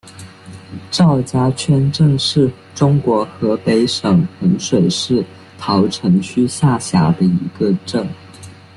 [0.89, 5.23] 赵家圈镇是中国河北省衡水市
[5.59, 8.07] 桃城区下辖的一个镇。